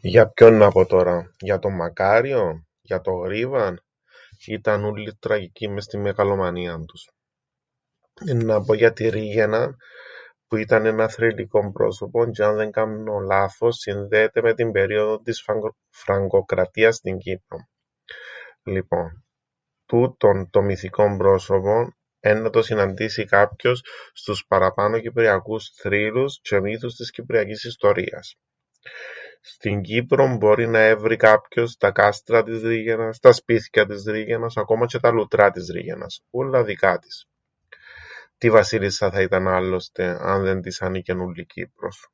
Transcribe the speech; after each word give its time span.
Για 0.00 0.28
ποιον 0.28 0.54
να 0.56 0.70
πω 0.70 0.86
τωρά; 0.86 1.34
Για 1.38 1.58
τον 1.58 1.72
Μακάριον; 1.74 2.66
Για 2.80 3.00
τον 3.00 3.14
Γρίβαν; 3.24 3.84
Ήταν 4.46 4.84
ούλλοι 4.84 5.16
τραγικοί 5.18 5.68
μες 5.68 5.84
στην 5.84 6.00
μεγαλομανίαν 6.00 6.86
τους. 6.86 7.10
Εννά 8.24 8.62
πω 8.64 8.74
για 8.74 8.92
την 8.92 9.10
Ρήγαιναν, 9.10 9.76
που 10.46 10.56
ήταν 10.56 10.86
έναν 10.86 11.08
θρυλικόν 11.08 11.72
πρόσωπον 11.72 12.30
τζ̆αι 12.30 12.44
αν 12.46 12.56
δεν 12.56 12.70
κάμνω 12.70 13.18
λάθος 13.18 13.76
συνδέεται 13.76 14.42
με 14.42 14.54
την 14.54 14.72
περίοδον 14.72 15.22
της 15.22 15.42
Φραγκο- 15.42 15.76
Φραγκοκρατίας 15.90 16.96
στην 16.96 17.18
Κύπρον. 17.18 17.68
Λοιπόν 18.62 19.24
τούτον 19.86 20.50
το 20.50 20.62
μυθικόν 20.62 21.16
πρόσωπον 21.18 21.96
έννα 22.20 22.50
το 22.50 22.62
συναντήσει 22.62 23.24
κάποιος 23.24 23.82
στους 24.12 24.44
παραπάνω 24.48 24.98
κυπριακούς 25.00 25.70
θρύλους 25.74 26.40
τζ̆αι 26.42 26.60
μύθους 26.60 26.94
της 26.96 27.10
κυπριακής 27.10 27.64
ιστορίας. 27.64 28.34
Στην 29.40 29.80
Κύπρον 29.82 30.36
μπορεί 30.36 30.68
να 30.68 30.78
έβρει 30.80 31.16
κάποιος 31.16 31.76
τα 31.76 31.90
κάστρα 31.90 32.42
της 32.42 32.62
Ρήγαινας, 32.62 33.18
τα 33.18 33.32
σπίθκια 33.32 33.86
της 33.86 34.04
Ρήγαινας 34.04 34.56
ακόμα 34.56 34.86
τζ̆αι 34.92 35.00
τα 35.00 35.10
λουτρά 35.10 35.50
της 35.50 35.68
Ρήγαινας, 35.68 36.22
ούλλα 36.30 36.64
δικά 36.64 36.98
της. 36.98 37.26
Τι 38.38 38.50
βασίλισσα 38.50 39.10
θα 39.10 39.20
ήταν 39.22 39.48
άλλωστε, 39.48 40.16
αν 40.20 40.42
δεν 40.42 40.60
της 40.60 40.82
άνηκεν 40.82 41.20
ούλλη 41.20 41.40
η 41.40 41.44
Κύπρος; 41.46 42.08